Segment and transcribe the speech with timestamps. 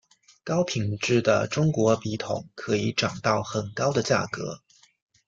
[0.43, 4.63] 高品质的中国笔筒可以涨到很高的价格。